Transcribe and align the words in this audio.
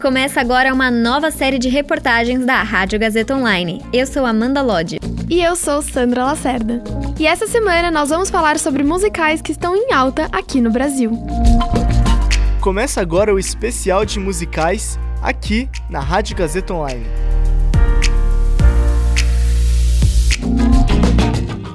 Começa 0.00 0.40
agora 0.40 0.72
uma 0.72 0.92
nova 0.92 1.28
série 1.28 1.58
de 1.58 1.68
reportagens 1.68 2.46
da 2.46 2.62
Rádio 2.62 3.00
Gazeta 3.00 3.34
Online. 3.34 3.84
Eu 3.92 4.06
sou 4.06 4.24
Amanda 4.24 4.62
Lodge. 4.62 5.00
E 5.28 5.42
eu 5.42 5.56
sou 5.56 5.82
Sandra 5.82 6.24
Lacerda. 6.24 6.80
E 7.18 7.26
essa 7.26 7.48
semana 7.48 7.90
nós 7.90 8.08
vamos 8.08 8.30
falar 8.30 8.60
sobre 8.60 8.84
musicais 8.84 9.42
que 9.42 9.50
estão 9.50 9.74
em 9.74 9.92
alta 9.92 10.28
aqui 10.30 10.60
no 10.60 10.70
Brasil. 10.70 11.10
Começa 12.60 13.00
agora 13.00 13.34
o 13.34 13.40
especial 13.40 14.04
de 14.04 14.20
musicais 14.20 14.96
aqui 15.20 15.68
na 15.90 15.98
Rádio 15.98 16.36
Gazeta 16.36 16.74
Online. 16.74 17.04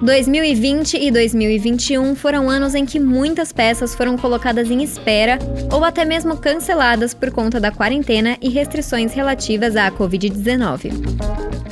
2020 0.04 0.97
e 0.97 1.09
2021 1.09 2.13
foram 2.13 2.49
anos 2.49 2.75
em 2.75 2.86
que 2.86 2.99
muitas 2.99 3.54
peças 3.54 3.95
foram 3.95 4.18
colocadas 4.18 4.69
em 4.69 4.83
espera 4.83 5.39
ou 5.71 5.81
até 5.86 6.04
mesmo 6.04 6.36
canceladas 6.36 7.14
por 7.14 7.32
conta 7.32 7.57
da 7.57 7.71
quarentena 7.71 8.37
e 8.42 8.50
restrições 8.50 9.14
relativas 9.14 9.78
à 9.78 9.89
Covid-19. 9.89 10.92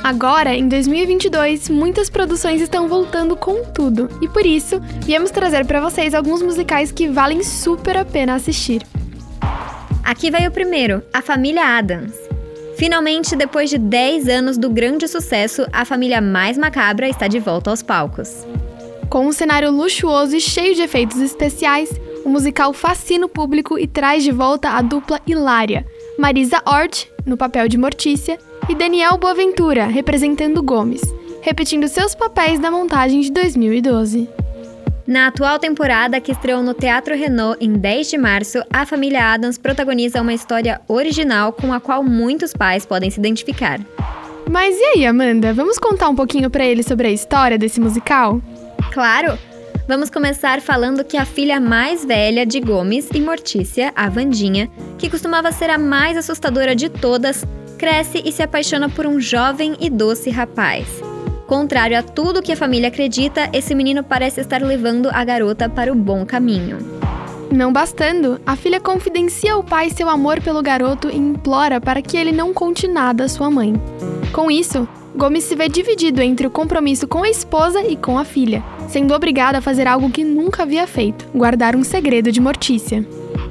Agora, 0.02 0.54
em 0.54 0.66
2022, 0.66 1.68
muitas 1.68 2.08
produções 2.08 2.62
estão 2.62 2.88
voltando 2.88 3.36
com 3.36 3.64
tudo 3.64 4.08
e 4.22 4.28
por 4.28 4.46
isso 4.46 4.80
viemos 5.04 5.30
trazer 5.30 5.66
para 5.66 5.82
vocês 5.82 6.14
alguns 6.14 6.40
musicais 6.40 6.90
que 6.90 7.08
valem 7.08 7.42
super 7.42 7.98
a 7.98 8.04
pena 8.04 8.34
assistir. 8.34 8.82
Aqui 10.02 10.30
vai 10.30 10.46
o 10.46 10.50
primeiro, 10.50 11.02
A 11.12 11.20
Família 11.20 11.64
Adams. 11.76 12.21
Finalmente, 12.82 13.36
depois 13.36 13.70
de 13.70 13.78
10 13.78 14.26
anos 14.28 14.58
do 14.58 14.68
grande 14.68 15.06
sucesso, 15.06 15.64
a 15.72 15.84
família 15.84 16.20
mais 16.20 16.58
macabra 16.58 17.08
está 17.08 17.28
de 17.28 17.38
volta 17.38 17.70
aos 17.70 17.80
palcos. 17.80 18.44
Com 19.08 19.28
um 19.28 19.30
cenário 19.30 19.70
luxuoso 19.70 20.34
e 20.34 20.40
cheio 20.40 20.74
de 20.74 20.82
efeitos 20.82 21.20
especiais, 21.20 21.88
o 22.24 22.28
musical 22.28 22.72
fascina 22.72 23.26
o 23.26 23.28
público 23.28 23.78
e 23.78 23.86
traz 23.86 24.24
de 24.24 24.32
volta 24.32 24.70
a 24.70 24.82
dupla 24.82 25.20
hilária, 25.24 25.86
Marisa 26.18 26.60
Hort, 26.66 27.06
no 27.24 27.36
papel 27.36 27.68
de 27.68 27.78
Mortícia, 27.78 28.36
e 28.68 28.74
Daniel 28.74 29.16
Boaventura, 29.16 29.86
representando 29.86 30.60
Gomes, 30.60 31.02
repetindo 31.40 31.86
seus 31.86 32.16
papéis 32.16 32.58
da 32.58 32.68
montagem 32.68 33.20
de 33.20 33.30
2012. 33.30 34.28
Na 35.06 35.26
atual 35.26 35.58
temporada, 35.58 36.20
que 36.20 36.30
estreou 36.30 36.62
no 36.62 36.74
Teatro 36.74 37.16
Renault 37.16 37.58
em 37.60 37.72
10 37.72 38.10
de 38.10 38.18
março, 38.18 38.62
a 38.72 38.86
família 38.86 39.32
Adams 39.32 39.58
protagoniza 39.58 40.20
uma 40.20 40.32
história 40.32 40.80
original 40.86 41.52
com 41.52 41.72
a 41.72 41.80
qual 41.80 42.04
muitos 42.04 42.52
pais 42.52 42.86
podem 42.86 43.10
se 43.10 43.18
identificar. 43.18 43.80
Mas 44.48 44.76
e 44.78 44.84
aí, 44.84 45.06
Amanda? 45.06 45.52
Vamos 45.52 45.78
contar 45.78 46.08
um 46.08 46.14
pouquinho 46.14 46.48
para 46.50 46.64
eles 46.64 46.86
sobre 46.86 47.08
a 47.08 47.10
história 47.10 47.58
desse 47.58 47.80
musical? 47.80 48.40
Claro! 48.92 49.36
Vamos 49.88 50.08
começar 50.08 50.60
falando 50.60 51.04
que 51.04 51.16
a 51.16 51.24
filha 51.24 51.58
mais 51.58 52.04
velha 52.04 52.46
de 52.46 52.60
Gomes 52.60 53.08
e 53.12 53.20
Mortícia, 53.20 53.92
a 53.96 54.08
Vandinha, 54.08 54.70
que 54.96 55.10
costumava 55.10 55.50
ser 55.50 55.70
a 55.70 55.78
mais 55.78 56.16
assustadora 56.16 56.76
de 56.76 56.88
todas, 56.88 57.44
cresce 57.76 58.22
e 58.24 58.30
se 58.30 58.42
apaixona 58.42 58.88
por 58.88 59.06
um 59.06 59.18
jovem 59.18 59.76
e 59.80 59.90
doce 59.90 60.30
rapaz. 60.30 61.11
Contrário 61.52 61.98
a 61.98 62.02
tudo 62.02 62.40
que 62.40 62.50
a 62.50 62.56
família 62.56 62.88
acredita, 62.88 63.50
esse 63.52 63.74
menino 63.74 64.02
parece 64.02 64.40
estar 64.40 64.62
levando 64.62 65.10
a 65.12 65.22
garota 65.22 65.68
para 65.68 65.92
o 65.92 65.94
bom 65.94 66.24
caminho. 66.24 66.78
Não 67.54 67.70
bastando, 67.70 68.40
a 68.46 68.56
filha 68.56 68.80
confidencia 68.80 69.52
ao 69.52 69.62
pai 69.62 69.90
seu 69.90 70.08
amor 70.08 70.40
pelo 70.40 70.62
garoto 70.62 71.10
e 71.10 71.18
implora 71.18 71.78
para 71.78 72.00
que 72.00 72.16
ele 72.16 72.32
não 72.32 72.54
conte 72.54 72.88
nada 72.88 73.24
à 73.24 73.28
sua 73.28 73.50
mãe. 73.50 73.74
Com 74.32 74.50
isso, 74.50 74.88
Gomes 75.14 75.44
se 75.44 75.54
vê 75.54 75.68
dividido 75.68 76.22
entre 76.22 76.46
o 76.46 76.50
compromisso 76.50 77.06
com 77.06 77.22
a 77.22 77.28
esposa 77.28 77.82
e 77.82 77.96
com 77.96 78.16
a 78.16 78.24
filha, 78.24 78.64
sendo 78.88 79.12
obrigado 79.12 79.56
a 79.56 79.60
fazer 79.60 79.86
algo 79.86 80.08
que 80.08 80.24
nunca 80.24 80.62
havia 80.62 80.86
feito: 80.86 81.28
guardar 81.34 81.76
um 81.76 81.84
segredo 81.84 82.32
de 82.32 82.40
Mortícia. 82.40 83.06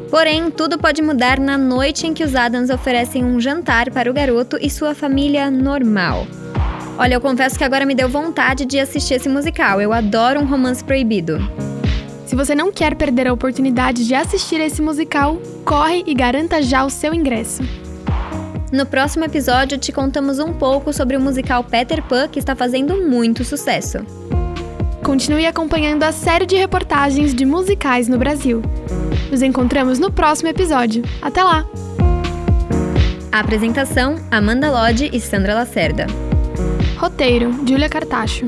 Porém, 0.09 0.49
tudo 0.49 0.79
pode 0.79 1.03
mudar 1.03 1.39
na 1.39 1.55
noite 1.55 2.07
em 2.07 2.15
que 2.15 2.23
os 2.23 2.35
Adams 2.35 2.71
oferecem 2.71 3.23
um 3.23 3.39
jantar 3.39 3.91
para 3.91 4.09
o 4.09 4.13
garoto 4.13 4.57
e 4.59 4.71
sua 4.71 4.95
família 4.95 5.51
normal. 5.51 6.25
Olha, 7.01 7.15
eu 7.15 7.21
confesso 7.21 7.57
que 7.57 7.63
agora 7.63 7.83
me 7.83 7.95
deu 7.95 8.07
vontade 8.07 8.63
de 8.63 8.77
assistir 8.77 9.15
esse 9.15 9.27
musical. 9.27 9.81
Eu 9.81 9.91
adoro 9.91 10.39
um 10.39 10.45
romance 10.45 10.83
proibido. 10.83 11.39
Se 12.27 12.35
você 12.35 12.53
não 12.53 12.71
quer 12.71 12.93
perder 12.93 13.27
a 13.27 13.33
oportunidade 13.33 14.05
de 14.05 14.13
assistir 14.13 14.61
esse 14.61 14.83
musical, 14.83 15.41
corre 15.65 16.03
e 16.05 16.13
garanta 16.13 16.61
já 16.61 16.85
o 16.85 16.91
seu 16.91 17.11
ingresso. 17.11 17.63
No 18.71 18.85
próximo 18.85 19.25
episódio, 19.25 19.79
te 19.79 19.91
contamos 19.91 20.37
um 20.37 20.53
pouco 20.53 20.93
sobre 20.93 21.17
o 21.17 21.19
musical 21.19 21.63
Peter 21.63 22.03
Pan, 22.03 22.27
que 22.27 22.37
está 22.37 22.55
fazendo 22.55 23.01
muito 23.01 23.43
sucesso. 23.43 24.05
Continue 25.03 25.47
acompanhando 25.47 26.03
a 26.03 26.11
série 26.11 26.45
de 26.45 26.55
reportagens 26.55 27.33
de 27.33 27.47
musicais 27.47 28.07
no 28.07 28.19
Brasil. 28.19 28.61
Nos 29.31 29.41
encontramos 29.41 29.97
no 29.97 30.11
próximo 30.11 30.49
episódio. 30.49 31.03
Até 31.19 31.43
lá! 31.43 31.65
A 33.31 33.39
apresentação: 33.39 34.17
Amanda 34.29 34.69
Lodge 34.69 35.09
e 35.11 35.19
Sandra 35.19 35.55
Lacerda. 35.55 36.05
Roteiro: 37.01 37.51
Júlia 37.67 37.89
Cartacho. 37.89 38.45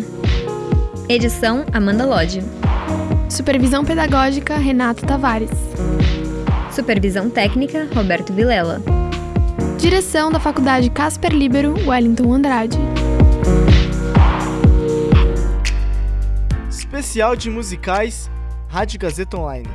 Edição: 1.10 1.66
Amanda 1.74 2.06
Lodge. 2.06 2.44
Supervisão 3.28 3.84
pedagógica: 3.84 4.58
Renato 4.58 5.04
Tavares. 5.08 5.50
Supervisão 6.72 7.32
técnica: 7.32 7.90
Roberto 7.96 8.32
Vilela. 8.32 8.80
Direção 9.80 10.32
da 10.32 10.40
Faculdade 10.40 10.92
Casper 10.92 11.34
Libero, 11.34 11.74
Wellington 11.88 12.32
Andrade. 12.32 12.78
Especial 16.70 17.36
de 17.36 17.50
musicais, 17.50 18.30
Rádio 18.68 19.00
Gazeta 19.00 19.36
Online. 19.36 19.68